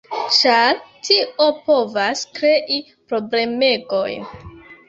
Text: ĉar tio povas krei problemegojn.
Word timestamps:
ĉar 0.35 0.79
tio 1.07 1.47
povas 1.67 2.25
krei 2.39 2.81
problemegojn. 3.13 4.29